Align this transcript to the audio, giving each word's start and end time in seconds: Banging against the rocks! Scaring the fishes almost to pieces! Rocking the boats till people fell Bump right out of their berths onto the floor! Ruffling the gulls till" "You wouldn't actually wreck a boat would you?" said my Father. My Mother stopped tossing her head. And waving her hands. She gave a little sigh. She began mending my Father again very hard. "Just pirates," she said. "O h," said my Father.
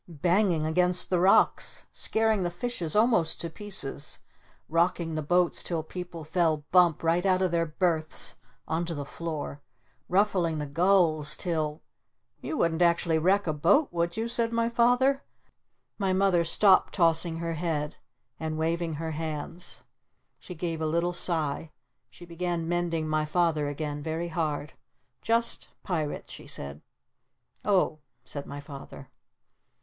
Banging 0.07 0.65
against 0.65 1.11
the 1.11 1.19
rocks! 1.19 1.85
Scaring 1.91 2.41
the 2.41 2.49
fishes 2.49 2.95
almost 2.95 3.39
to 3.39 3.51
pieces! 3.51 4.17
Rocking 4.67 5.13
the 5.13 5.21
boats 5.21 5.61
till 5.61 5.83
people 5.83 6.23
fell 6.23 6.65
Bump 6.71 7.03
right 7.03 7.23
out 7.23 7.43
of 7.43 7.51
their 7.51 7.67
berths 7.67 8.33
onto 8.67 8.95
the 8.95 9.05
floor! 9.05 9.61
Ruffling 10.09 10.57
the 10.57 10.65
gulls 10.65 11.37
till" 11.37 11.83
"You 12.41 12.57
wouldn't 12.57 12.81
actually 12.81 13.19
wreck 13.19 13.45
a 13.45 13.53
boat 13.53 13.89
would 13.91 14.17
you?" 14.17 14.27
said 14.27 14.51
my 14.51 14.69
Father. 14.69 15.21
My 15.99 16.13
Mother 16.13 16.43
stopped 16.43 16.95
tossing 16.95 17.37
her 17.37 17.53
head. 17.53 17.97
And 18.39 18.57
waving 18.57 18.93
her 18.95 19.11
hands. 19.11 19.83
She 20.39 20.55
gave 20.55 20.81
a 20.81 20.87
little 20.87 21.13
sigh. 21.13 21.69
She 22.09 22.25
began 22.25 22.67
mending 22.67 23.07
my 23.07 23.25
Father 23.25 23.67
again 23.67 24.01
very 24.01 24.29
hard. 24.29 24.73
"Just 25.21 25.67
pirates," 25.83 26.31
she 26.33 26.47
said. 26.47 26.81
"O 27.63 27.99
h," 28.23 28.31
said 28.31 28.47
my 28.47 28.59
Father. 28.59 29.07